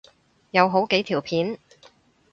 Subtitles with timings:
[0.49, 1.59] 有好幾條片